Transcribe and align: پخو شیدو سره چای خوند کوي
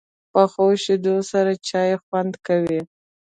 پخو 0.31 0.65
شیدو 0.83 1.15
سره 1.31 1.53
چای 1.67 1.91
خوند 2.05 2.33
کوي 2.45 2.79